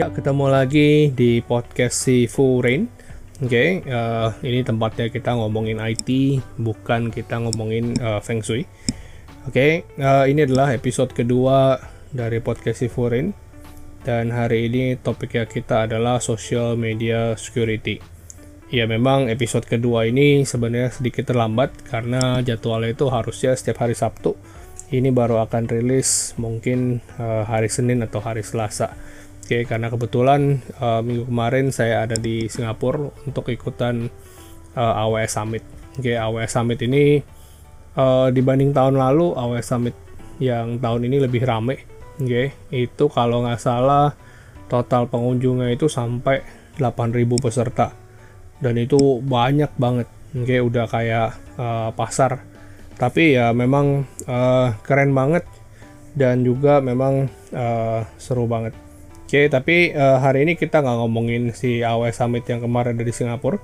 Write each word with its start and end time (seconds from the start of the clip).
Ya, 0.00 0.08
ketemu 0.08 0.48
lagi 0.48 1.12
di 1.12 1.44
podcast 1.44 2.08
si 2.08 2.24
Fu 2.24 2.64
Rain. 2.64 2.88
Oke, 3.44 3.52
okay, 3.52 3.68
uh, 3.84 4.32
eh, 4.40 4.48
ini 4.48 4.64
tempatnya 4.64 5.12
kita 5.12 5.36
ngomongin 5.36 5.76
IT, 5.76 6.40
bukan 6.56 7.12
kita 7.12 7.36
ngomongin 7.36 8.00
uh, 8.00 8.16
Feng 8.24 8.40
Shui. 8.40 8.64
Oke, 9.44 9.52
okay, 9.52 10.00
uh, 10.00 10.24
eh, 10.24 10.32
ini 10.32 10.48
adalah 10.48 10.72
episode 10.72 11.12
kedua 11.12 11.76
dari 12.16 12.40
podcast 12.40 12.80
si 12.80 12.88
Fu 12.88 13.12
Rain. 13.12 13.36
Dan 14.00 14.32
hari 14.32 14.72
ini 14.72 14.96
topiknya 14.96 15.44
kita 15.44 15.84
adalah 15.84 16.16
social 16.16 16.80
media 16.80 17.36
security. 17.36 18.00
Ya, 18.72 18.88
memang 18.88 19.28
episode 19.28 19.68
kedua 19.68 20.08
ini 20.08 20.48
sebenarnya 20.48 20.96
sedikit 20.96 21.28
terlambat 21.28 21.76
karena 21.92 22.40
jadwalnya 22.40 22.96
itu 22.96 23.04
harusnya 23.12 23.52
setiap 23.52 23.84
hari 23.84 23.92
Sabtu. 23.92 24.32
Ini 24.88 25.12
baru 25.12 25.44
akan 25.44 25.68
rilis 25.68 26.32
mungkin 26.40 27.04
uh, 27.20 27.44
hari 27.44 27.68
Senin 27.68 28.00
atau 28.00 28.24
hari 28.24 28.40
Selasa 28.40 28.96
Oke, 29.50 29.66
karena 29.66 29.90
kebetulan 29.90 30.62
uh, 30.78 31.02
minggu 31.02 31.26
kemarin 31.26 31.74
saya 31.74 32.06
ada 32.06 32.14
di 32.14 32.46
Singapura 32.46 33.10
untuk 33.26 33.50
ikutan 33.50 34.06
uh, 34.78 34.82
eh, 34.94 35.02
AWS 35.02 35.30
Summit. 35.34 35.66
Oke, 35.98 36.14
AWS 36.14 36.54
Summit 36.54 36.78
ini 36.86 37.18
uh, 37.98 38.30
dibanding 38.30 38.70
tahun 38.70 38.94
lalu 38.94 39.34
AWS 39.34 39.66
Summit 39.66 39.98
yang 40.38 40.78
tahun 40.78 41.02
ini 41.10 41.26
lebih 41.26 41.42
rame. 41.42 41.82
Oke, 42.22 42.54
itu 42.70 43.04
kalau 43.10 43.42
nggak 43.42 43.58
salah 43.58 44.14
total 44.70 45.10
pengunjungnya 45.10 45.74
itu 45.74 45.90
sampai 45.90 46.46
8.000 46.78 47.10
peserta. 47.42 47.90
Dan 48.62 48.78
itu 48.78 49.18
banyak 49.18 49.74
banget. 49.74 50.06
Oke, 50.30 50.62
udah 50.62 50.86
kayak 50.86 51.34
uh, 51.58 51.90
pasar. 51.98 52.46
Tapi 52.94 53.34
ya 53.34 53.50
memang 53.50 54.06
uh, 54.30 54.78
keren 54.86 55.10
banget 55.10 55.42
dan 56.14 56.46
juga 56.46 56.78
memang 56.78 57.26
uh, 57.50 58.06
seru 58.14 58.46
banget. 58.46 58.89
Oke, 59.30 59.46
tapi 59.46 59.94
uh, 59.94 60.18
hari 60.18 60.42
ini 60.42 60.58
kita 60.58 60.82
nggak 60.82 61.06
ngomongin 61.06 61.54
si 61.54 61.86
AWS 61.86 62.18
Summit 62.18 62.42
yang 62.50 62.66
kemarin 62.66 62.98
dari 62.98 63.14
Singapura, 63.14 63.62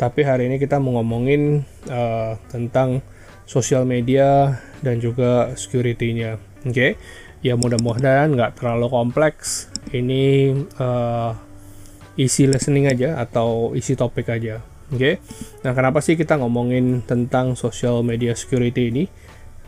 tapi 0.00 0.24
hari 0.24 0.48
ini 0.48 0.56
kita 0.56 0.80
mau 0.80 0.96
ngomongin 0.96 1.68
uh, 1.92 2.40
tentang 2.48 3.04
sosial 3.44 3.84
media 3.84 4.56
dan 4.80 5.04
juga 5.04 5.52
security-nya. 5.52 6.40
Oke, 6.64 6.96
ya 7.44 7.60
mudah-mudahan 7.60 8.32
nggak 8.32 8.56
terlalu 8.56 8.88
kompleks. 8.88 9.68
Ini 9.92 10.56
uh, 10.80 11.36
isi 12.16 12.48
listening 12.48 12.88
aja 12.88 13.20
atau 13.20 13.76
isi 13.76 13.92
topik 13.92 14.32
aja. 14.32 14.64
Oke, 14.96 15.20
nah 15.60 15.76
kenapa 15.76 16.00
sih 16.00 16.16
kita 16.16 16.40
ngomongin 16.40 17.04
tentang 17.04 17.52
social 17.52 18.00
media 18.00 18.32
security 18.32 18.88
ini? 18.88 19.04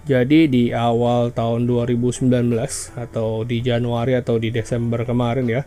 Jadi 0.05 0.53
di 0.53 0.65
awal 0.69 1.33
tahun 1.33 1.65
2019 1.65 2.29
atau 2.93 3.41
di 3.41 3.65
Januari 3.65 4.13
atau 4.13 4.37
di 4.37 4.53
Desember 4.53 5.01
kemarin 5.09 5.49
ya, 5.49 5.63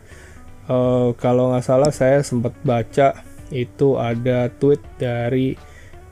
uh, 0.69 1.09
kalau 1.17 1.49
nggak 1.49 1.66
salah 1.66 1.89
saya 1.89 2.21
sempat 2.21 2.53
baca 2.61 3.17
itu 3.49 3.97
ada 3.97 4.53
tweet 4.53 4.83
dari 5.02 5.57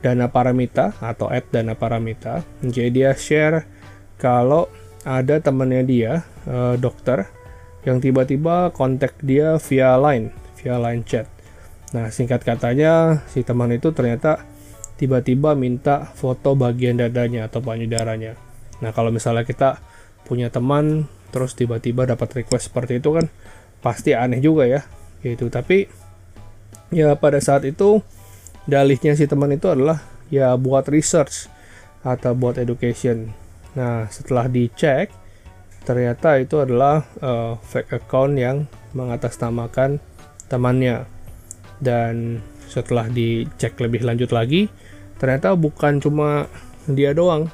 Dana 0.02 0.26
Paramita 0.26 0.98
atau 0.98 1.30
at 1.30 1.46
Dana 1.54 1.78
Paramita. 1.78 2.42
Jadi 2.66 2.90
dia 2.98 3.14
share 3.14 3.62
kalau 4.18 4.66
ada 5.06 5.38
temannya 5.38 5.86
dia, 5.86 6.26
uh, 6.50 6.74
dokter, 6.74 7.30
yang 7.86 8.02
tiba-tiba 8.02 8.74
kontak 8.74 9.14
dia 9.22 9.54
via 9.62 9.94
line, 9.94 10.34
via 10.58 10.82
line 10.82 11.06
chat. 11.06 11.30
Nah 11.94 12.10
singkat 12.10 12.42
katanya 12.42 13.22
si 13.30 13.46
teman 13.46 13.70
itu 13.70 13.94
ternyata 13.94 14.42
tiba-tiba 14.96 15.52
minta 15.52 16.08
foto 16.16 16.56
bagian 16.56 16.96
dadanya 17.00 17.48
atau 17.48 17.60
payudaranya. 17.60 18.36
Nah, 18.80 18.90
kalau 18.92 19.12
misalnya 19.12 19.44
kita 19.44 19.80
punya 20.24 20.48
teman 20.48 21.06
terus 21.30 21.52
tiba-tiba 21.52 22.08
dapat 22.08 22.42
request 22.42 22.72
seperti 22.72 22.98
itu 22.98 23.12
kan 23.12 23.28
pasti 23.84 24.16
aneh 24.16 24.40
juga 24.40 24.64
ya. 24.64 24.82
Gitu. 25.20 25.52
Tapi 25.52 25.86
ya 26.92 27.12
pada 27.16 27.38
saat 27.40 27.68
itu 27.68 28.00
dalihnya 28.64 29.14
si 29.14 29.28
teman 29.28 29.52
itu 29.52 29.68
adalah 29.70 30.00
ya 30.32 30.56
buat 30.56 30.88
research 30.88 31.46
atau 32.02 32.32
buat 32.32 32.56
education. 32.56 33.30
Nah, 33.76 34.08
setelah 34.08 34.48
dicek 34.48 35.12
ternyata 35.86 36.42
itu 36.42 36.58
adalah 36.58 37.06
uh, 37.22 37.54
fake 37.62 38.02
account 38.02 38.34
yang 38.34 38.56
mengatasnamakan 38.96 40.02
temannya. 40.50 41.06
Dan 41.76 42.40
setelah 42.66 43.06
dicek 43.06 43.76
lebih 43.78 44.02
lanjut 44.02 44.32
lagi, 44.32 44.66
ternyata 45.16 45.56
bukan 45.56 45.98
cuma 45.98 46.50
dia 46.86 47.16
doang 47.16 47.48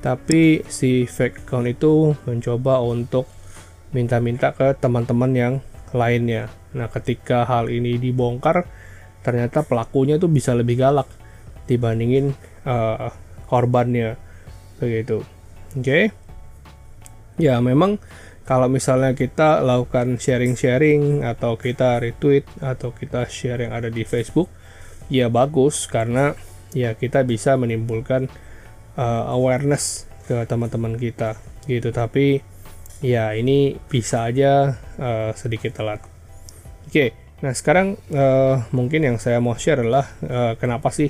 tapi 0.00 0.64
si 0.68 1.04
fake 1.04 1.44
account 1.44 1.68
itu 1.68 2.16
mencoba 2.24 2.80
untuk 2.80 3.28
minta-minta 3.92 4.54
ke 4.56 4.72
teman-teman 4.80 5.32
yang 5.36 5.54
lainnya. 5.92 6.48
Nah 6.72 6.88
ketika 6.88 7.44
hal 7.44 7.68
ini 7.68 8.00
dibongkar 8.00 8.64
ternyata 9.20 9.60
pelakunya 9.60 10.16
itu 10.16 10.24
bisa 10.24 10.56
lebih 10.56 10.80
galak 10.80 11.04
dibandingin 11.68 12.32
uh, 12.64 13.12
korbannya. 13.44 14.16
Begitu. 14.80 15.20
Oke. 15.76 15.84
Okay? 15.84 16.04
ya 17.40 17.56
memang 17.64 17.96
kalau 18.44 18.68
misalnya 18.68 19.16
kita 19.16 19.64
lakukan 19.64 20.20
sharing-sharing 20.20 21.24
atau 21.24 21.56
kita 21.56 21.96
retweet 22.04 22.44
atau 22.60 22.92
kita 22.92 23.24
share 23.24 23.64
yang 23.64 23.72
ada 23.72 23.88
di 23.88 24.04
Facebook 24.04 24.52
ya 25.08 25.32
bagus 25.32 25.88
karena 25.88 26.36
ya 26.76 26.94
kita 26.94 27.26
bisa 27.26 27.58
menimbulkan 27.58 28.30
uh, 28.94 29.24
awareness 29.34 30.06
ke 30.26 30.46
teman-teman 30.46 30.94
kita 30.94 31.38
gitu. 31.66 31.90
Tapi 31.90 32.40
ya 33.00 33.32
ini 33.32 33.76
bisa 33.88 34.28
aja 34.28 34.76
uh, 35.00 35.30
sedikit 35.34 35.76
telat. 35.76 36.00
Oke 36.86 37.16
nah 37.40 37.56
sekarang 37.56 37.96
uh, 38.12 38.68
mungkin 38.76 39.00
yang 39.00 39.16
saya 39.16 39.40
mau 39.40 39.56
share 39.56 39.80
adalah 39.80 40.04
uh, 40.28 40.60
kenapa 40.60 40.92
sih 40.92 41.08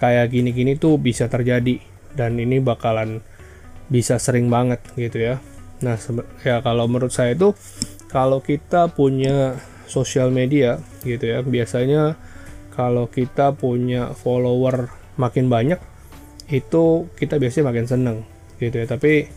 kayak 0.00 0.32
gini-gini 0.32 0.80
tuh 0.80 0.96
bisa 0.96 1.28
terjadi? 1.28 1.80
Dan 2.14 2.38
ini 2.38 2.62
bakalan 2.62 3.20
bisa 3.90 4.16
sering 4.22 4.48
banget 4.48 4.80
gitu 4.96 5.18
ya. 5.20 5.36
Nah 5.84 6.00
ya 6.46 6.64
kalau 6.64 6.88
menurut 6.88 7.12
saya 7.12 7.36
itu 7.36 7.52
kalau 8.08 8.40
kita 8.40 8.88
punya 8.94 9.58
sosial 9.84 10.32
media 10.32 10.80
gitu 11.04 11.28
ya 11.28 11.44
biasanya 11.44 12.16
kalau 12.74 13.06
kita 13.06 13.54
punya 13.54 14.10
follower 14.12 14.90
makin 15.14 15.46
banyak 15.46 15.78
itu 16.50 17.08
kita 17.16 17.38
biasanya 17.38 17.70
makin 17.70 17.86
seneng 17.86 18.18
gitu 18.58 18.82
ya. 18.82 18.86
Tapi 18.90 19.30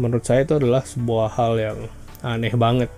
menurut 0.00 0.24
saya 0.24 0.42
itu 0.42 0.56
adalah 0.58 0.82
sebuah 0.82 1.28
hal 1.36 1.52
yang 1.60 1.78
aneh 2.24 2.54
banget. 2.56 2.90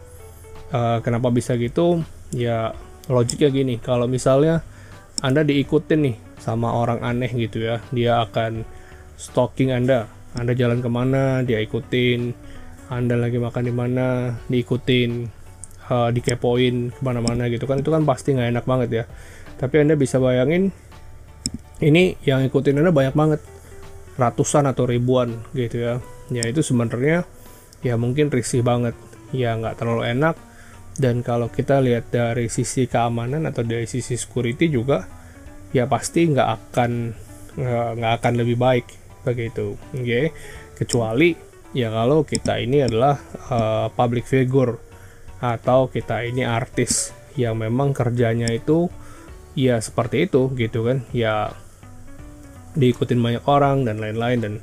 Uh, 0.70 1.02
kenapa 1.02 1.34
bisa 1.34 1.58
gitu? 1.58 2.00
Ya 2.30 2.72
logiknya 3.10 3.50
gini. 3.50 3.74
Kalau 3.82 4.06
misalnya 4.06 4.62
anda 5.20 5.42
diikutin 5.44 6.00
nih 6.00 6.16
sama 6.40 6.72
orang 6.72 7.04
aneh 7.04 7.28
gitu 7.36 7.60
ya 7.60 7.84
dia 7.92 8.22
akan 8.24 8.64
stalking 9.18 9.74
anda. 9.74 10.06
Anda 10.38 10.54
jalan 10.54 10.78
ke 10.78 10.88
mana 10.88 11.42
dia 11.42 11.58
ikutin. 11.58 12.32
Anda 12.90 13.18
lagi 13.18 13.42
makan 13.42 13.66
di 13.66 13.74
mana 13.74 14.06
diikutin. 14.46 15.42
Uh, 15.90 16.06
dikepoin 16.14 16.94
ke 16.94 17.00
mana-mana 17.02 17.50
gitu 17.50 17.66
kan. 17.66 17.82
Itu 17.82 17.90
kan 17.90 18.06
pasti 18.06 18.30
nggak 18.38 18.54
enak 18.54 18.64
banget 18.64 18.90
ya 18.94 19.04
tapi 19.60 19.84
Anda 19.84 19.92
bisa 19.92 20.16
bayangin 20.16 20.72
ini 21.84 22.16
yang 22.24 22.40
ikutin 22.48 22.80
Anda 22.80 22.96
banyak 22.96 23.12
banget. 23.12 23.40
Ratusan 24.16 24.64
atau 24.64 24.88
ribuan 24.88 25.44
gitu 25.52 25.76
ya. 25.80 25.94
Ya 26.32 26.48
itu 26.48 26.64
sebenarnya 26.64 27.28
ya 27.84 28.00
mungkin 28.00 28.32
risih 28.32 28.64
banget. 28.64 28.96
Ya 29.36 29.52
nggak 29.60 29.76
terlalu 29.76 30.08
enak. 30.08 30.40
Dan 30.96 31.20
kalau 31.20 31.52
kita 31.52 31.80
lihat 31.84 32.08
dari 32.08 32.48
sisi 32.48 32.88
keamanan 32.88 33.44
atau 33.44 33.60
dari 33.64 33.84
sisi 33.84 34.16
security 34.16 34.72
juga 34.72 35.04
ya 35.76 35.84
pasti 35.88 36.28
nggak 36.28 36.48
akan 36.48 36.90
nggak 38.00 38.12
akan 38.20 38.32
lebih 38.40 38.56
baik 38.56 38.88
begitu. 39.28 39.76
Oke. 39.92 40.04
Okay? 40.04 40.24
Kecuali 40.80 41.36
ya 41.76 41.92
kalau 41.92 42.24
kita 42.24 42.56
ini 42.56 42.80
adalah 42.80 43.20
uh, 43.52 43.92
public 43.92 44.24
figure 44.24 44.80
atau 45.40 45.88
kita 45.88 46.24
ini 46.24 46.44
artis 46.44 47.12
yang 47.36 47.56
memang 47.60 47.96
kerjanya 47.96 48.52
itu 48.52 48.92
ya 49.54 49.78
seperti 49.82 50.30
itu 50.30 50.50
gitu 50.54 50.86
kan. 50.86 51.06
Ya 51.14 51.54
diikutin 52.78 53.18
banyak 53.18 53.44
orang 53.46 53.86
dan 53.88 53.98
lain-lain. 53.98 54.38
Dan 54.40 54.54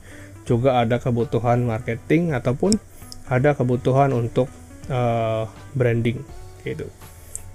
juga 0.48 0.80
ada 0.80 0.98
kebutuhan 0.98 1.68
marketing 1.68 2.32
ataupun 2.32 2.80
ada 3.28 3.52
kebutuhan 3.52 4.16
untuk 4.16 4.48
uh, 4.88 5.44
branding 5.76 6.24
gitu. 6.64 6.88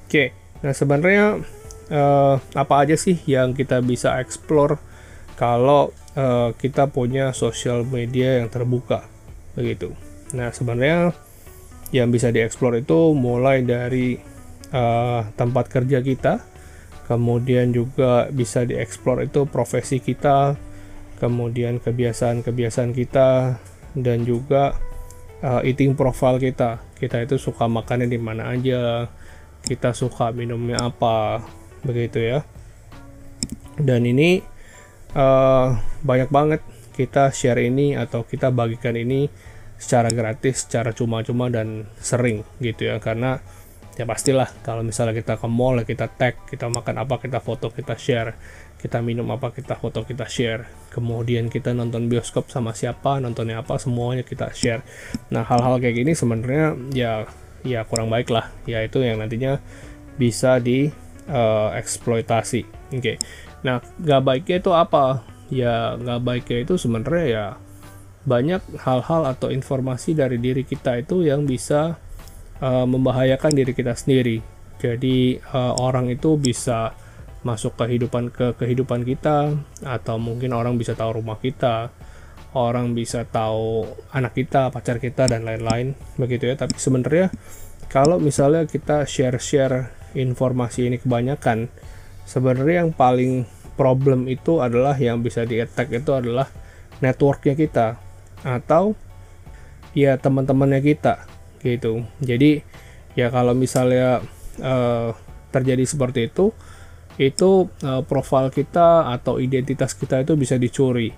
Oke 0.07 0.37
nah 0.63 0.71
sebenarnya 0.71 1.43
uh, 1.91 2.37
apa 2.55 2.75
aja 2.87 2.95
sih 2.95 3.19
yang 3.27 3.51
kita 3.51 3.83
bisa 3.83 4.23
explore 4.23 4.79
kalau 5.35 5.91
uh, 6.15 6.55
kita 6.55 6.87
punya 6.87 7.35
sosial 7.35 7.83
media 7.83 8.39
yang 8.45 8.53
terbuka 8.53 9.09
begitu? 9.57 9.97
Nah 10.37 10.53
sebenarnya 10.53 11.17
yang 11.91 12.13
bisa 12.13 12.31
dieksplor 12.31 12.79
itu 12.79 13.17
mulai 13.17 13.65
dari 13.65 14.21
uh, 14.71 15.27
tempat 15.35 15.69
kerja 15.73 15.99
kita 16.05 16.45
kemudian 17.13 17.77
juga 17.77 18.33
bisa 18.33 18.65
dieksplor 18.65 19.29
itu 19.29 19.45
profesi 19.45 20.01
kita 20.01 20.57
kemudian 21.21 21.79
kebiasaan-kebiasaan 21.79 22.91
kita 22.97 23.61
dan 23.95 24.19
juga 24.27 24.75
uh, 25.45 25.63
eating 25.63 25.95
profile 25.95 26.43
kita. 26.43 26.83
Kita 26.99 27.23
itu 27.23 27.39
suka 27.39 27.71
makannya 27.71 28.11
di 28.11 28.19
mana 28.19 28.51
aja 28.51 29.07
kita 29.63 29.95
suka 29.95 30.35
minumnya 30.35 30.83
apa 30.83 31.47
begitu 31.87 32.19
ya. 32.19 32.43
Dan 33.79 34.03
ini 34.03 34.43
uh, 35.15 35.79
banyak 36.03 36.31
banget 36.35 36.61
kita 36.99 37.31
share 37.31 37.63
ini 37.63 37.95
atau 37.95 38.27
kita 38.27 38.51
bagikan 38.51 38.99
ini 38.99 39.31
secara 39.79 40.11
gratis, 40.11 40.67
secara 40.67 40.91
cuma-cuma 40.91 41.47
dan 41.55 41.87
sering 42.03 42.43
gitu 42.59 42.91
ya. 42.91 42.99
Karena 42.99 43.39
ya 43.93 44.09
pastilah 44.09 44.49
kalau 44.65 44.81
misalnya 44.81 45.13
kita 45.13 45.37
ke 45.37 45.49
mall 45.49 45.77
kita 45.85 46.09
tag 46.09 46.49
kita 46.49 46.73
makan 46.73 47.05
apa 47.05 47.21
kita 47.21 47.39
foto 47.45 47.69
kita 47.69 47.97
share. 47.97 48.37
Kita 48.83 48.99
minum 48.99 49.31
apa 49.31 49.55
kita 49.55 49.79
foto 49.79 50.03
kita 50.03 50.27
share. 50.27 50.67
Kemudian 50.91 51.47
kita 51.47 51.71
nonton 51.71 52.11
bioskop 52.11 52.51
sama 52.51 52.75
siapa 52.75 53.23
nontonnya 53.23 53.63
apa 53.63 53.79
semuanya 53.79 54.27
kita 54.27 54.51
share. 54.51 54.83
Nah 55.31 55.47
hal-hal 55.47 55.79
kayak 55.79 56.03
gini 56.03 56.13
sebenarnya 56.19 56.75
ya 56.91 57.13
ya 57.63 57.87
kurang 57.87 58.11
baik 58.11 58.33
lah. 58.35 58.51
Ya 58.67 58.83
itu 58.83 58.99
yang 58.99 59.23
nantinya 59.23 59.63
bisa 60.19 60.59
di 60.59 60.91
uh, 61.31 61.71
eksploitasi. 61.79 62.67
Oke. 62.93 62.99
Okay. 62.99 63.17
nah 63.63 63.79
gak 64.03 64.27
baiknya 64.27 64.57
itu 64.59 64.73
apa? 64.75 65.23
Ya 65.53 65.95
nggak 65.95 66.21
baiknya 66.27 66.59
itu 66.67 66.75
sebenarnya 66.81 67.27
ya 67.29 67.47
banyak 68.23 68.63
hal-hal 68.83 69.27
atau 69.27 69.51
informasi 69.51 70.15
dari 70.15 70.39
diri 70.39 70.63
kita 70.63 71.03
itu 71.03 71.27
yang 71.27 71.43
bisa 71.43 71.99
uh, 72.63 72.87
membahayakan 72.87 73.53
diri 73.53 73.75
kita 73.75 73.99
sendiri. 73.99 74.39
Jadi 74.79 75.37
uh, 75.53 75.75
orang 75.83 76.09
itu 76.09 76.39
bisa 76.39 76.95
masuk 77.43 77.75
kehidupan 77.75 78.31
ke 78.31 78.55
kehidupan 78.55 79.03
kita 79.03 79.51
atau 79.83 80.17
mungkin 80.23 80.55
orang 80.55 80.79
bisa 80.79 80.95
tahu 80.95 81.19
rumah 81.19 81.43
kita, 81.43 81.91
orang 82.55 82.95
bisa 82.95 83.27
tahu 83.27 83.83
anak 84.15 84.39
kita, 84.39 84.71
pacar 84.71 85.03
kita 85.03 85.27
dan 85.27 85.43
lain-lain 85.43 85.99
begitu 86.15 86.47
ya. 86.49 86.55
Tapi 86.55 86.79
sebenarnya 86.79 87.35
kalau 87.91 88.23
misalnya 88.23 88.65
kita 88.65 89.05
share-share 89.05 89.91
informasi 90.15 90.87
ini 90.87 90.97
kebanyakan, 91.03 91.67
sebenarnya 92.25 92.87
yang 92.87 92.95
paling 92.95 93.45
problem 93.75 94.31
itu 94.31 94.63
adalah 94.63 94.95
yang 94.95 95.21
bisa 95.21 95.43
di 95.43 95.59
attack 95.59 95.91
itu 95.91 96.15
adalah 96.15 96.47
networknya 97.03 97.59
kita 97.59 97.99
atau 98.47 98.95
ya 99.97 100.15
teman-temannya 100.17 100.81
kita 100.83 101.32
gitu. 101.63 102.05
Jadi 102.21 102.61
ya 103.15 103.31
kalau 103.31 103.55
misalnya 103.55 104.21
uh, 104.61 105.15
terjadi 105.53 105.85
seperti 105.85 106.33
itu 106.33 106.51
itu 107.21 107.69
uh, 107.85 108.03
profil 108.03 108.49
kita 108.49 109.13
atau 109.13 109.37
identitas 109.37 109.93
kita 109.93 110.25
itu 110.25 110.35
bisa 110.35 110.57
dicuri. 110.57 111.13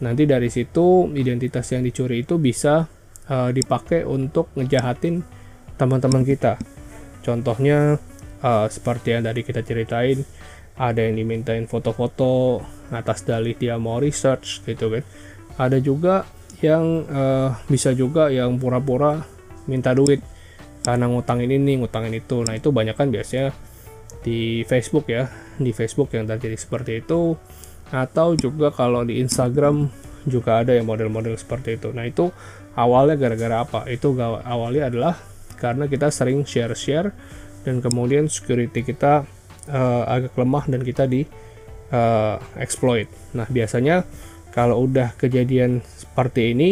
Nanti 0.00 0.24
dari 0.24 0.48
situ 0.48 1.12
identitas 1.12 1.68
yang 1.72 1.84
dicuri 1.84 2.24
itu 2.24 2.40
bisa 2.40 2.88
uh, 3.28 3.50
dipakai 3.52 4.04
untuk 4.04 4.52
ngejahatin 4.56 5.24
teman-teman 5.80 6.24
kita. 6.24 6.60
Contohnya 7.24 7.96
uh, 8.44 8.66
seperti 8.68 9.16
yang 9.16 9.24
tadi 9.24 9.40
kita 9.44 9.64
ceritain 9.64 10.24
ada 10.80 11.04
yang 11.04 11.20
dimintain 11.20 11.68
foto-foto 11.68 12.64
atas 12.88 13.24
dalih 13.28 13.56
dia 13.56 13.76
mau 13.76 14.00
research 14.00 14.64
gitu 14.64 14.92
kan. 14.92 15.04
Ada 15.60 15.76
juga 15.80 16.24
yang 16.60 17.04
uh, 17.08 17.56
bisa 17.68 17.92
juga 17.96 18.28
yang 18.28 18.60
pura-pura 18.60 19.24
minta 19.70 19.94
duit. 19.94 20.18
Karena 20.82 21.06
ngutangin 21.06 21.54
ini 21.54 21.78
ngutangin 21.78 22.18
itu. 22.18 22.42
Nah 22.42 22.58
itu 22.58 22.74
banyak 22.74 22.98
kan 22.98 23.14
biasanya 23.14 23.54
di 24.26 24.66
Facebook 24.66 25.06
ya. 25.06 25.30
Di 25.62 25.70
Facebook 25.70 26.10
yang 26.10 26.26
terjadi 26.26 26.58
seperti 26.58 27.06
itu. 27.06 27.38
Atau 27.94 28.34
juga 28.34 28.74
kalau 28.74 29.06
di 29.06 29.22
Instagram 29.22 29.86
juga 30.26 30.66
ada 30.66 30.74
yang 30.74 30.90
model-model 30.90 31.38
seperti 31.38 31.78
itu. 31.78 31.94
Nah 31.94 32.02
itu 32.10 32.34
awalnya 32.74 33.14
gara-gara 33.14 33.62
apa? 33.62 33.80
Itu 33.86 34.18
awalnya 34.18 34.90
adalah 34.90 35.14
karena 35.60 35.86
kita 35.86 36.10
sering 36.10 36.42
share-share 36.42 37.12
dan 37.62 37.84
kemudian 37.84 38.26
security 38.26 38.80
kita 38.80 39.28
uh, 39.68 40.02
agak 40.08 40.32
lemah 40.40 40.64
dan 40.64 40.80
kita 40.80 41.04
di 41.04 41.28
uh, 41.92 42.40
exploit. 42.56 43.06
Nah, 43.36 43.44
biasanya 43.46 44.08
kalau 44.50 44.88
udah 44.88 45.14
kejadian 45.20 45.84
seperti 45.84 46.56
ini, 46.56 46.70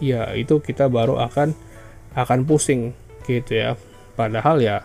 ya 0.00 0.32
itu 0.32 0.58
kita 0.64 0.88
baru 0.88 1.20
akan 1.20 1.52
akan 2.14 2.46
pusing 2.46 2.94
gitu 3.26 3.58
ya. 3.58 3.70
Padahal 4.14 4.60
ya 4.60 4.84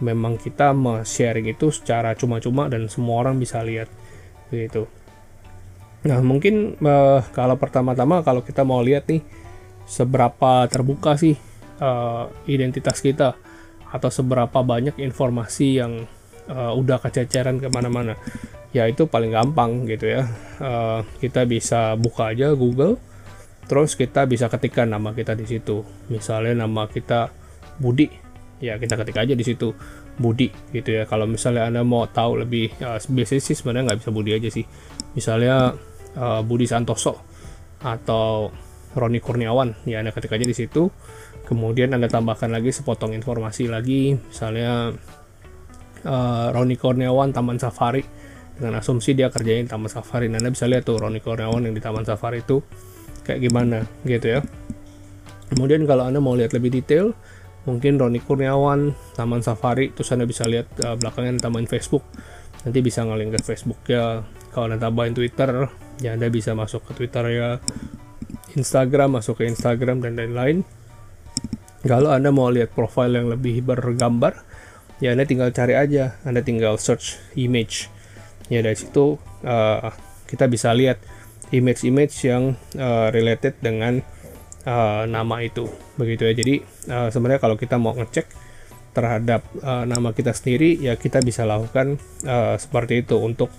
memang 0.00 0.40
kita 0.40 0.72
sharing 1.04 1.52
itu 1.52 1.68
secara 1.70 2.16
cuma-cuma 2.16 2.66
dan 2.72 2.88
semua 2.88 3.20
orang 3.20 3.36
bisa 3.36 3.60
lihat 3.60 3.88
gitu. 4.48 4.88
Nah, 6.00 6.24
mungkin 6.24 6.80
uh, 6.80 7.20
kalau 7.36 7.60
pertama-tama 7.60 8.24
kalau 8.24 8.40
kita 8.40 8.64
mau 8.64 8.80
lihat 8.80 9.04
nih 9.12 9.20
seberapa 9.84 10.64
terbuka 10.72 11.20
sih 11.20 11.36
uh, 11.82 12.32
identitas 12.48 13.04
kita 13.04 13.36
atau 13.90 14.08
seberapa 14.08 14.62
banyak 14.64 14.96
informasi 14.96 15.82
yang 15.82 16.08
uh, 16.48 16.72
udah 16.72 17.02
kececeran 17.02 17.58
ke 17.58 17.68
mana-mana 17.68 18.14
ya 18.70 18.86
itu 18.86 19.10
paling 19.10 19.34
gampang 19.34 19.82
gitu 19.90 20.06
ya 20.14 20.22
uh, 20.62 21.02
kita 21.18 21.42
bisa 21.42 21.98
buka 21.98 22.30
aja 22.30 22.54
Google 22.54 23.02
terus 23.70 23.94
kita 23.94 24.26
bisa 24.26 24.50
ketikkan 24.50 24.90
nama 24.90 25.14
kita 25.14 25.38
di 25.38 25.46
situ. 25.46 25.86
Misalnya 26.10 26.66
nama 26.66 26.90
kita 26.90 27.30
Budi. 27.78 28.10
Ya 28.58 28.74
kita 28.82 28.98
ketik 28.98 29.14
aja 29.14 29.30
di 29.38 29.46
situ 29.46 29.70
Budi 30.18 30.50
gitu 30.74 30.90
ya. 30.90 31.06
Kalau 31.06 31.30
misalnya 31.30 31.70
anda 31.70 31.86
mau 31.86 32.10
tahu 32.10 32.42
lebih 32.42 32.74
uh, 32.82 32.98
biasanya 32.98 33.38
sih 33.38 33.54
sebenarnya 33.54 33.94
nggak 33.94 33.98
bisa 34.02 34.10
Budi 34.10 34.34
aja 34.34 34.50
sih. 34.50 34.66
Misalnya 35.14 35.70
uh, 36.18 36.42
Budi 36.42 36.66
Santoso 36.66 37.22
atau 37.78 38.50
Roni 38.90 39.22
Kurniawan 39.22 39.86
ya 39.86 40.02
anda 40.02 40.10
ketik 40.10 40.34
aja 40.34 40.42
di 40.42 40.56
situ. 40.58 40.90
Kemudian 41.46 41.94
anda 41.94 42.10
tambahkan 42.10 42.50
lagi 42.50 42.74
sepotong 42.74 43.14
informasi 43.14 43.70
lagi. 43.70 44.18
Misalnya 44.18 44.90
uh, 46.10 46.46
Roni 46.50 46.74
Kurniawan 46.74 47.30
Taman 47.30 47.62
Safari. 47.62 48.02
Dengan 48.60 48.82
asumsi 48.82 49.16
dia 49.16 49.30
kerjain 49.32 49.64
Taman 49.64 49.88
Safari. 49.88 50.28
Nah, 50.28 50.36
Anda 50.36 50.52
bisa 50.52 50.68
lihat 50.68 50.84
tuh 50.84 51.00
Roni 51.00 51.24
Kurniawan 51.24 51.64
yang 51.64 51.72
di 51.72 51.80
Taman 51.80 52.04
Safari 52.04 52.44
itu 52.44 52.60
kayak 53.26 53.40
gimana 53.44 53.84
gitu 54.06 54.38
ya. 54.38 54.40
Kemudian 55.50 55.82
kalau 55.84 56.06
Anda 56.06 56.22
mau 56.22 56.38
lihat 56.38 56.54
lebih 56.54 56.70
detail, 56.70 57.10
mungkin 57.66 57.98
Roni 57.98 58.22
Kurniawan 58.22 58.94
Taman 59.18 59.42
Safari 59.42 59.90
terus 59.90 60.14
Anda 60.14 60.24
bisa 60.24 60.46
lihat 60.46 60.70
uh, 60.86 60.94
belakangnya 60.94 61.42
tambahin 61.42 61.66
Facebook. 61.66 62.06
Nanti 62.62 62.78
bisa 62.84 63.02
ngelink 63.02 63.40
ke 63.40 63.40
Facebook 63.42 63.80
ya. 63.90 64.22
Kalau 64.54 64.70
Anda 64.70 64.78
tambahin 64.78 65.16
Twitter, 65.16 65.66
ya 65.98 66.14
Anda 66.14 66.30
bisa 66.30 66.54
masuk 66.54 66.86
ke 66.90 66.92
Twitter 67.02 67.24
ya. 67.34 67.48
Instagram, 68.54 69.18
masuk 69.18 69.42
ke 69.42 69.44
Instagram 69.46 70.02
dan 70.02 70.18
lain-lain. 70.18 70.62
Kalau 71.82 72.12
Anda 72.12 72.28
mau 72.30 72.52
lihat 72.52 72.76
profile 72.76 73.16
yang 73.16 73.32
lebih 73.32 73.64
bergambar, 73.64 74.44
ya 75.00 75.16
Anda 75.16 75.24
tinggal 75.24 75.50
cari 75.50 75.74
aja, 75.74 76.20
Anda 76.22 76.44
tinggal 76.44 76.76
search 76.76 77.16
image. 77.34 77.88
Ya 78.52 78.60
dari 78.60 78.76
situ 78.76 79.16
uh, 79.46 79.90
kita 80.26 80.50
bisa 80.50 80.74
lihat 80.74 81.00
image-image 81.50 82.14
yang 82.26 82.54
uh, 82.78 83.10
related 83.10 83.58
dengan 83.58 84.02
uh, 84.66 85.04
nama 85.06 85.42
itu, 85.42 85.66
begitu 85.98 86.26
ya. 86.30 86.34
Jadi 86.34 86.54
uh, 86.90 87.08
sebenarnya 87.10 87.42
kalau 87.42 87.58
kita 87.58 87.76
mau 87.76 87.94
ngecek 87.94 88.26
terhadap 88.90 89.46
uh, 89.62 89.86
nama 89.86 90.10
kita 90.10 90.34
sendiri, 90.34 90.78
ya 90.78 90.98
kita 90.98 91.22
bisa 91.22 91.46
lakukan 91.46 91.98
uh, 92.26 92.54
seperti 92.58 93.06
itu. 93.06 93.18
Untuk 93.18 93.50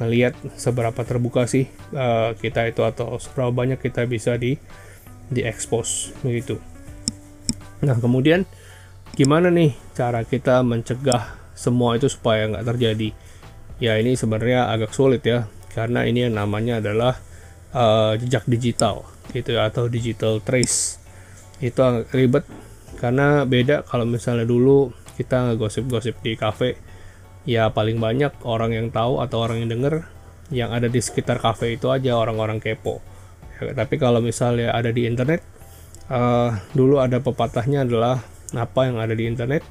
melihat 0.00 0.32
seberapa 0.56 1.04
terbuka 1.04 1.44
sih 1.44 1.68
uh, 1.92 2.32
kita 2.32 2.72
itu 2.72 2.80
atau 2.88 3.20
seberapa 3.20 3.52
banyak 3.52 3.78
kita 3.84 4.08
bisa 4.08 4.40
di 4.40 4.56
di 5.28 5.44
expose 5.44 6.16
begitu. 6.24 6.56
Nah 7.84 7.94
kemudian 8.00 8.48
gimana 9.12 9.52
nih 9.52 9.76
cara 9.92 10.24
kita 10.24 10.64
mencegah 10.64 11.36
semua 11.52 12.00
itu 12.00 12.08
supaya 12.08 12.48
nggak 12.48 12.64
terjadi? 12.64 13.12
Ya 13.76 14.00
ini 14.00 14.16
sebenarnya 14.16 14.72
agak 14.72 14.96
sulit 14.96 15.20
ya 15.20 15.44
karena 15.70 16.06
ini 16.06 16.26
yang 16.26 16.36
namanya 16.36 16.82
adalah 16.82 17.18
uh, 17.74 18.18
jejak 18.18 18.46
digital 18.50 19.06
gitu 19.30 19.56
atau 19.58 19.86
digital 19.86 20.42
trace. 20.42 20.98
Itu 21.62 22.06
ribet 22.10 22.44
karena 22.98 23.46
beda 23.48 23.86
kalau 23.86 24.04
misalnya 24.04 24.44
dulu 24.44 24.92
kita 25.16 25.56
gosip-gosip 25.56 26.20
di 26.20 26.36
cafe 26.36 26.76
ya 27.48 27.72
paling 27.72 27.96
banyak 27.96 28.32
orang 28.44 28.76
yang 28.76 28.88
tahu 28.92 29.20
atau 29.24 29.40
orang 29.40 29.64
yang 29.64 29.70
denger 29.72 30.04
yang 30.50 30.74
ada 30.74 30.90
di 30.90 30.98
sekitar 30.98 31.38
cafe 31.38 31.78
itu 31.78 31.88
aja 31.88 32.18
orang-orang 32.18 32.58
kepo. 32.58 33.00
Ya, 33.60 33.72
tapi 33.76 33.96
kalau 34.00 34.18
misalnya 34.20 34.72
ada 34.74 34.90
di 34.90 35.06
internet 35.06 35.44
uh, 36.10 36.56
dulu 36.74 36.98
ada 36.98 37.22
pepatahnya 37.22 37.86
adalah 37.86 38.20
apa 38.50 38.80
yang 38.90 38.98
ada 38.98 39.14
di 39.14 39.30
internet 39.30 39.62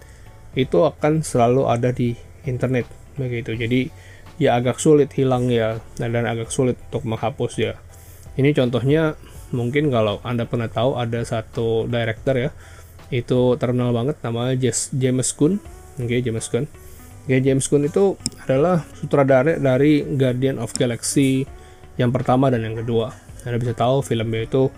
itu 0.56 0.82
akan 0.82 1.22
selalu 1.22 1.68
ada 1.68 1.91
di 1.91 2.15
internet 2.48 2.88
begitu. 3.20 3.53
Jadi 3.53 3.91
ya 4.39 4.55
agak 4.58 4.79
sulit 4.79 5.12
hilang 5.13 5.51
ya 5.51 5.84
dan 6.00 6.15
agak 6.25 6.50
sulit 6.50 6.79
untuk 6.89 7.05
menghapus 7.05 7.53
ya. 7.60 7.74
Ini 8.39 8.55
contohnya 8.55 9.19
mungkin 9.51 9.91
kalau 9.91 10.24
anda 10.24 10.48
pernah 10.48 10.72
tahu 10.72 10.96
ada 10.96 11.22
satu 11.25 11.89
director 11.89 12.38
ya 12.38 12.50
itu 13.10 13.58
terkenal 13.58 13.89
banget 13.89 14.22
namanya 14.22 14.53
James 14.93 15.34
Gunn 15.34 15.58
oke 15.98 16.05
okay, 16.05 16.22
James 16.22 16.46
Gunn 16.46 16.69
oke 16.69 17.25
okay, 17.25 17.41
James 17.41 17.65
Gunn 17.65 17.89
itu 17.89 18.13
adalah 18.46 18.86
sutradara 18.93 19.58
dari 19.58 20.05
Guardian 20.05 20.62
of 20.62 20.77
Galaxy 20.77 21.50
yang 22.00 22.15
pertama 22.15 22.48
dan 22.48 22.63
yang 22.63 22.79
kedua. 22.79 23.12
Anda 23.43 23.60
bisa 23.60 23.75
tahu 23.75 24.00
filmnya 24.00 24.48
itu 24.48 24.72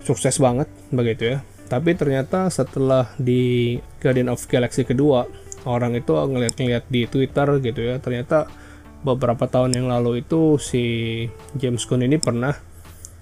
sukses 0.00 0.40
banget 0.40 0.66
begitu 0.88 1.36
ya. 1.36 1.38
Tapi 1.68 1.92
ternyata 1.92 2.48
setelah 2.48 3.12
di 3.20 3.76
Guardian 4.00 4.32
of 4.32 4.40
Galaxy 4.48 4.88
kedua, 4.88 5.28
orang 5.68 5.92
itu 5.92 6.16
ngeliat-ngeliat 6.16 6.88
di 6.88 7.04
Twitter 7.04 7.60
gitu 7.60 7.80
ya, 7.84 8.00
ternyata 8.00 8.48
beberapa 9.04 9.44
tahun 9.44 9.76
yang 9.76 9.92
lalu 9.92 10.24
itu 10.24 10.56
si 10.56 10.84
James 11.54 11.84
Gunn 11.84 12.08
ini 12.08 12.16
pernah 12.16 12.56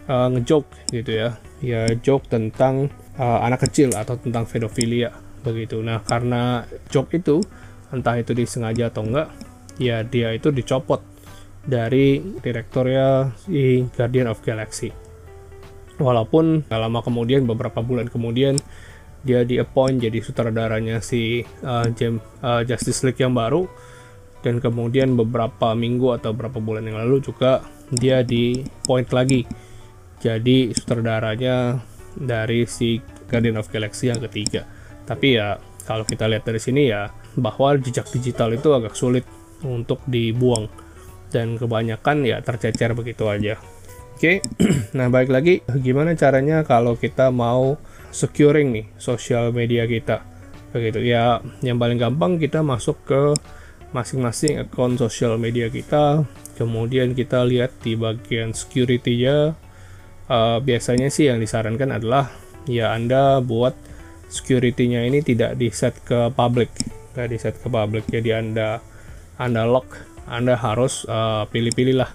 uh, 0.06 0.28
ngejoke 0.30 0.94
gitu 0.94 1.10
ya, 1.10 1.28
ya 1.58 1.90
joke 1.98 2.30
tentang 2.30 2.88
uh, 3.18 3.42
anak 3.42 3.66
kecil 3.66 3.90
atau 3.92 4.14
tentang 4.14 4.46
pedofilia 4.46 5.10
begitu. 5.42 5.82
Nah 5.82 6.00
karena 6.06 6.62
joke 6.88 7.18
itu 7.18 7.42
entah 7.90 8.16
itu 8.16 8.32
disengaja 8.32 8.88
atau 8.88 9.02
enggak, 9.04 9.28
ya 9.76 10.06
dia 10.06 10.32
itu 10.32 10.54
dicopot 10.54 11.02
dari 11.66 12.22
direkturnya 12.40 13.34
si 13.38 13.86
Guardian 13.94 14.30
of 14.30 14.42
Galaxy 14.42 15.02
walaupun 16.02 16.66
gak 16.66 16.80
lama 16.82 17.00
kemudian 17.04 17.46
beberapa 17.46 17.78
bulan 17.84 18.10
kemudian 18.10 18.58
dia 19.22 19.46
di 19.46 19.62
appoint 19.62 20.02
jadi 20.02 20.18
sutradaranya 20.18 20.98
si 20.98 21.46
uh, 21.62 21.86
James, 21.94 22.18
uh, 22.42 22.66
Justice 22.66 23.06
League 23.06 23.22
yang 23.22 23.30
baru 23.30 23.70
dan 24.42 24.58
kemudian 24.58 25.14
beberapa 25.14 25.72
minggu 25.72 26.18
atau 26.18 26.34
beberapa 26.34 26.58
bulan 26.58 26.84
yang 26.84 26.98
lalu 26.98 27.22
juga 27.22 27.62
dia 27.94 28.26
di 28.26 28.60
point 28.84 29.06
lagi. 29.14 29.46
Jadi 30.22 30.70
sutradaranya 30.74 31.78
dari 32.14 32.66
si 32.66 32.98
Guardian 33.30 33.58
of 33.58 33.70
Galaxy 33.70 34.10
yang 34.10 34.20
ketiga. 34.20 34.66
Tapi 35.06 35.38
ya 35.38 35.58
kalau 35.86 36.06
kita 36.06 36.30
lihat 36.30 36.46
dari 36.46 36.60
sini 36.62 36.90
ya 36.90 37.10
bahwa 37.38 37.74
jejak 37.78 38.10
digital 38.12 38.52
itu 38.54 38.70
agak 38.74 38.94
sulit 38.94 39.24
untuk 39.64 40.02
dibuang. 40.06 40.68
Dan 41.32 41.56
kebanyakan 41.56 42.28
ya 42.28 42.44
tercecer 42.44 42.92
begitu 42.92 43.24
aja. 43.24 43.56
Oke, 44.12 44.44
nah 44.96 45.08
baik 45.08 45.32
lagi, 45.32 45.64
gimana 45.80 46.12
caranya 46.12 46.62
kalau 46.62 46.94
kita 46.94 47.32
mau 47.32 47.80
securing 48.12 48.68
nih 48.70 48.86
sosial 49.00 49.50
media 49.50 49.88
kita? 49.88 50.22
Begitu. 50.76 51.02
Ya, 51.02 51.40
yang 51.64 51.80
paling 51.80 51.96
gampang 51.96 52.36
kita 52.36 52.60
masuk 52.60 53.00
ke 53.08 53.32
masing-masing 53.92 54.60
akun 54.60 54.96
sosial 54.96 55.36
media 55.36 55.68
kita, 55.68 56.24
kemudian 56.56 57.12
kita 57.12 57.44
lihat 57.44 57.76
di 57.84 57.96
bagian 57.96 58.56
security-nya. 58.56 59.56
Uh, 60.32 60.58
biasanya 60.64 61.12
sih 61.12 61.28
yang 61.28 61.38
disarankan 61.38 61.92
adalah 61.92 62.32
ya 62.64 62.96
Anda 62.96 63.44
buat 63.44 63.76
security-nya 64.32 65.04
ini 65.04 65.20
tidak 65.20 65.60
di 65.60 65.68
set 65.68 66.00
ke 66.08 66.32
public, 66.32 66.72
nggak 67.12 67.28
di 67.28 67.36
set 67.36 67.60
ke 67.60 67.68
public, 67.68 68.08
jadi 68.08 68.40
Anda 68.40 68.80
Anda 69.36 69.68
lock, 69.68 69.92
Anda 70.24 70.56
harus 70.56 71.04
uh, 71.04 71.44
pilih-pilih 71.52 72.00
lah 72.00 72.10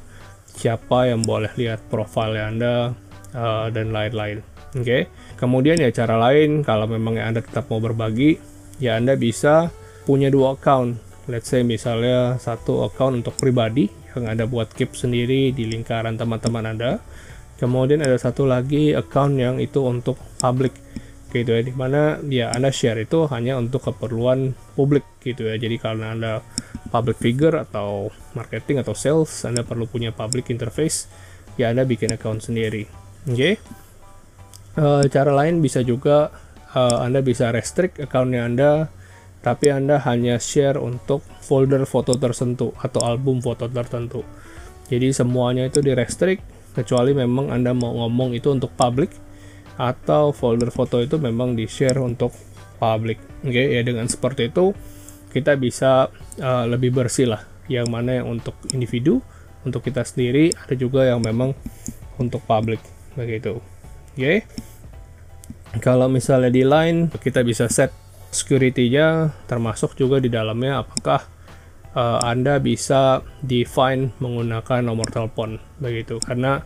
siapa 0.57 1.05
yang 1.13 1.22
boleh 1.22 1.53
lihat 1.53 1.86
profil 1.93 2.34
Anda 2.34 2.98
uh, 3.38 3.69
dan 3.69 3.93
lain-lain. 3.93 4.41
Oke. 4.74 4.81
Okay? 4.81 5.01
Kemudian 5.38 5.77
ya 5.77 5.93
cara 5.93 6.17
lain 6.17 6.65
kalau 6.65 6.89
memang 6.89 7.22
Anda 7.22 7.46
tetap 7.46 7.69
mau 7.69 7.77
berbagi, 7.77 8.41
ya 8.81 8.98
Anda 8.98 9.13
bisa 9.13 9.69
punya 10.10 10.34
dua 10.34 10.57
account. 10.57 11.06
Let's 11.27 11.51
say 11.51 11.63
misalnya 11.63 12.39
satu 12.39 12.88
account 12.88 13.24
untuk 13.24 13.36
pribadi 13.36 13.91
yang 14.15 14.31
Anda 14.31 14.48
buat 14.48 14.72
keep 14.72 14.96
sendiri 14.96 15.51
di 15.51 15.67
lingkaran 15.67 16.15
teman-teman 16.15 16.63
Anda. 16.63 17.03
Kemudian 17.60 18.00
ada 18.00 18.15
satu 18.15 18.48
lagi 18.48 18.96
account 18.96 19.36
yang 19.36 19.60
itu 19.60 19.84
untuk 19.84 20.15
public 20.39 20.72
gitu 21.27 21.51
ya 21.51 21.62
di 21.62 21.74
mana 21.75 22.24
ya 22.31 22.55
anda 22.55 22.72
share 22.72 23.03
itu 23.03 23.27
hanya 23.27 23.60
untuk 23.60 23.84
keperluan 23.84 24.55
publik 24.79 25.03
gitu 25.19 25.43
ya 25.43 25.60
jadi 25.60 25.75
karena 25.75 26.15
anda 26.15 26.34
public 26.88 27.19
figure 27.19 27.67
atau 27.67 28.07
marketing 28.31 28.79
atau 28.79 28.96
sales 28.96 29.43
anda 29.43 29.62
perlu 29.67 29.91
punya 29.91 30.15
public 30.15 30.48
interface 30.48 31.12
ya 31.60 31.75
anda 31.75 31.84
bikin 31.84 32.15
account 32.15 32.48
sendiri 32.48 32.88
oke 33.27 33.36
okay? 33.36 33.53
uh, 34.79 35.03
eh, 35.03 35.12
cara 35.12 35.36
lain 35.36 35.60
bisa 35.60 35.84
juga 35.84 36.31
uh, 36.72 37.03
anda 37.03 37.19
bisa 37.19 37.51
restrict 37.51 38.00
accountnya 38.00 38.48
anda 38.48 38.72
tapi 39.48 39.72
anda 39.72 40.04
hanya 40.04 40.36
share 40.44 40.75
untuk 40.75 41.24
folder 41.39 41.88
foto 41.88 42.20
tertentu 42.20 42.75
atau 42.84 43.00
album 43.08 43.39
foto 43.39 43.72
tertentu 43.72 44.27
jadi 44.92 45.16
semuanya 45.16 45.72
itu 45.72 45.80
di 45.80 45.96
restrict 45.96 46.44
kecuali 46.75 47.16
memang 47.16 47.56
anda 47.56 47.72
mau 47.72 47.96
ngomong 47.96 48.36
itu 48.36 48.51
untuk 48.51 48.75
public 48.75 49.08
atau 49.80 50.36
folder 50.36 50.68
foto 50.68 51.00
itu 51.00 51.16
memang 51.16 51.56
di 51.56 51.63
share 51.63 51.96
untuk 52.04 52.36
public 52.75 53.24
oke 53.48 53.56
okay? 53.56 53.80
ya 53.80 53.88
dengan 53.88 54.12
seperti 54.12 54.51
itu 54.51 54.75
kita 55.32 55.56
bisa 55.56 56.12
uh, 56.44 56.68
lebih 56.68 56.92
bersih 56.92 57.32
lah 57.32 57.48
yang 57.72 57.88
mana 57.88 58.20
yang 58.20 58.27
untuk 58.27 58.60
individu 58.75 59.24
untuk 59.63 59.80
kita 59.80 60.04
sendiri 60.04 60.51
ada 60.60 60.75
juga 60.75 61.08
yang 61.08 61.24
memang 61.24 61.56
untuk 62.20 62.44
public 62.44 62.84
begitu 63.16 63.63
oke 63.63 64.20
okay? 64.20 64.44
kalau 65.80 66.12
misalnya 66.12 66.51
di 66.51 66.68
line 66.68 67.08
kita 67.16 67.48
bisa 67.48 67.72
set 67.72 67.96
security-nya 68.38 69.34
termasuk 69.50 69.98
juga 69.98 70.22
di 70.22 70.29
dalamnya 70.29 70.86
apakah 70.86 71.25
uh, 71.98 72.22
Anda 72.22 72.62
bisa 72.62 73.25
define 73.41 74.13
menggunakan 74.22 74.86
nomor 74.86 75.10
telepon 75.10 75.58
begitu 75.82 76.22
karena 76.22 76.62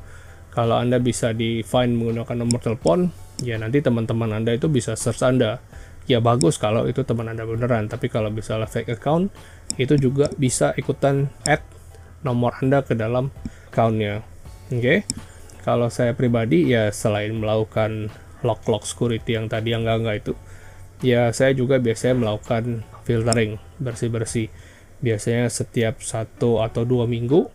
kalau 0.52 0.76
Anda 0.76 1.00
bisa 1.00 1.32
di 1.32 1.64
find 1.64 1.96
menggunakan 1.96 2.44
nomor 2.44 2.60
telepon, 2.60 3.08
ya 3.40 3.56
nanti 3.56 3.80
teman-teman 3.80 4.36
Anda 4.36 4.52
itu 4.60 4.68
bisa 4.68 5.00
search 5.00 5.24
Anda. 5.24 5.64
Ya 6.12 6.20
bagus 6.20 6.60
kalau 6.60 6.92
itu 6.92 7.08
teman 7.08 7.32
Anda 7.32 7.48
beneran, 7.48 7.88
tapi 7.88 8.12
kalau 8.12 8.28
misalnya 8.28 8.68
fake 8.68 9.00
account, 9.00 9.32
itu 9.80 9.96
juga 9.96 10.28
bisa 10.36 10.76
ikutan 10.76 11.32
add 11.48 11.64
nomor 12.28 12.60
Anda 12.60 12.84
ke 12.84 13.00
dalam 13.00 13.32
accountnya. 13.72 14.28
Oke, 14.68 14.76
okay? 14.76 15.00
kalau 15.64 15.88
saya 15.88 16.12
pribadi 16.20 16.68
ya 16.68 16.92
selain 16.92 17.32
melakukan 17.32 18.12
lock-lock 18.44 18.84
security 18.84 19.40
yang 19.40 19.48
tadi 19.48 19.72
yang 19.72 19.88
enggak-enggak 19.88 20.20
itu, 20.20 20.34
ya 21.02 21.34
saya 21.36 21.52
juga 21.58 21.82
biasanya 21.82 22.16
melakukan 22.18 22.86
filtering, 23.04 23.58
bersih-bersih. 23.82 24.48
Biasanya 25.02 25.50
setiap 25.50 26.00
satu 26.06 26.62
atau 26.62 26.86
dua 26.86 27.10
minggu, 27.10 27.50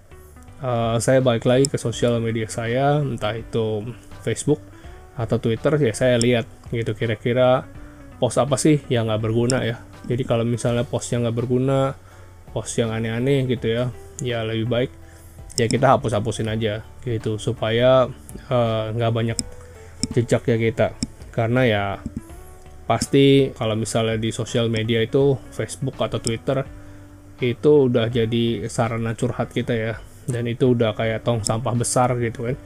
uh, 0.62 0.96
saya 0.98 1.22
balik 1.22 1.46
lagi 1.46 1.66
ke 1.70 1.78
sosial 1.78 2.18
media 2.22 2.48
saya 2.50 3.00
entah 3.00 3.36
itu 3.36 3.86
Facebook 4.24 4.60
atau 5.16 5.40
Twitter 5.40 5.80
ya 5.80 5.92
saya 5.96 6.20
lihat 6.20 6.44
gitu 6.68 6.92
kira-kira 6.92 7.64
post 8.20 8.36
apa 8.36 8.60
sih 8.60 8.84
yang 8.92 9.08
nggak 9.08 9.22
berguna 9.24 9.64
ya 9.64 9.80
jadi 10.04 10.22
kalau 10.28 10.44
misalnya 10.44 10.84
post 10.84 11.08
yang 11.12 11.24
nggak 11.24 11.36
berguna 11.36 11.96
post 12.52 12.76
yang 12.76 12.92
aneh-aneh 12.92 13.48
gitu 13.48 13.66
ya 13.68 13.84
ya 14.20 14.44
lebih 14.44 14.68
baik 14.68 14.90
ya 15.56 15.66
kita 15.72 15.96
hapus-hapusin 15.96 16.52
aja 16.52 16.84
gitu 17.00 17.40
supaya 17.40 18.08
eh, 18.52 18.84
nggak 18.92 19.12
uh, 19.12 19.14
banyak 19.14 19.38
jejak 20.12 20.44
ya 20.44 20.56
kita 20.60 20.86
karena 21.32 21.60
ya 21.64 21.84
pasti 22.86 23.50
kalau 23.52 23.74
misalnya 23.74 24.14
di 24.16 24.30
sosial 24.30 24.70
media 24.70 25.02
itu 25.02 25.34
Facebook 25.50 25.98
atau 25.98 26.22
Twitter 26.22 26.62
itu 27.42 27.90
udah 27.90 28.08
jadi 28.08 28.64
sarana 28.70 29.12
curhat 29.12 29.52
kita 29.52 29.74
ya. 29.74 29.94
Dan 30.26 30.50
itu 30.50 30.74
udah 30.74 30.96
kayak 30.96 31.22
tong 31.22 31.42
sampah 31.42 31.74
besar 31.76 32.14
gitu 32.18 32.50
kan. 32.50 32.56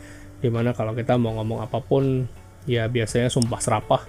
Di 0.40 0.48
mana 0.48 0.72
kalau 0.72 0.96
kita 0.96 1.20
mau 1.20 1.36
ngomong 1.40 1.60
apa 1.64 1.80
pun 1.82 2.24
ya 2.68 2.88
biasanya 2.88 3.32
sumpah 3.32 3.60
serapah 3.60 4.04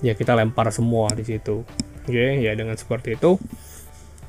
ya 0.00 0.16
kita 0.16 0.34
lempar 0.34 0.68
semua 0.74 1.12
di 1.14 1.24
situ. 1.24 1.62
Oke 2.02 2.10
okay? 2.10 2.30
ya 2.42 2.52
dengan 2.58 2.74
seperti 2.74 3.14
itu 3.14 3.38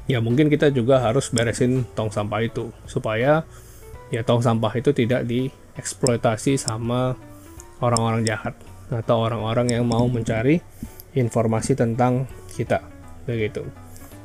ya 0.05 0.19
mungkin 0.19 0.51
kita 0.51 0.69
juga 0.69 0.99
harus 1.01 1.31
beresin 1.33 1.87
tong 1.97 2.13
sampah 2.13 2.39
itu. 2.43 2.69
Supaya 2.85 3.43
ya 4.13 4.21
tong 4.21 4.45
sampah 4.45 4.71
itu 4.77 4.93
tidak 4.93 5.25
dieksploitasi 5.25 6.61
sama 6.61 7.17
orang-orang 7.81 8.23
jahat 8.23 8.55
atau 8.93 9.25
orang-orang 9.25 9.73
yang 9.73 9.83
mau 9.89 10.05
mencari 10.05 10.61
informasi 11.15 11.77
tentang 11.77 12.25
kita 12.53 12.81
begitu 13.25 13.63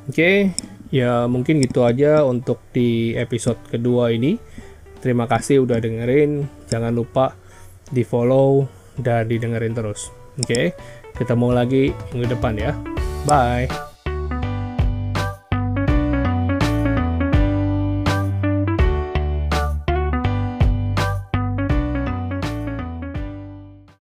oke 0.09 0.51
ya 0.89 1.29
mungkin 1.29 1.61
gitu 1.61 1.85
aja 1.85 2.25
untuk 2.25 2.61
di 2.73 3.13
episode 3.13 3.61
kedua 3.69 4.09
ini. 4.13 4.37
Terima 4.99 5.31
kasih 5.31 5.63
udah 5.63 5.79
dengerin. 5.79 6.43
Jangan 6.67 6.91
lupa 6.91 7.31
di 7.87 8.03
follow 8.03 8.67
dan 8.99 9.31
didengerin 9.31 9.71
terus. 9.71 10.11
Oke 10.35 10.75
ketemu 11.15 11.47
lagi 11.51 11.83
minggu 12.11 12.35
depan 12.35 12.53
ya. 12.59 12.71
Bye 13.23 13.88